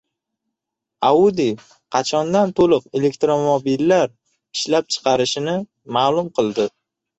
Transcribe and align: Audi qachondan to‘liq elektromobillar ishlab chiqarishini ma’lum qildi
Audi 1.09 1.45
qachondan 1.97 2.55
to‘liq 2.61 2.89
elektromobillar 3.01 4.09
ishlab 4.11 4.91
chiqarishini 4.99 5.57
ma’lum 6.01 6.35
qildi 6.41 6.71